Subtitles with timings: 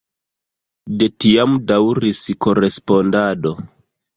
[1.01, 3.55] De tiam daŭris korespondado.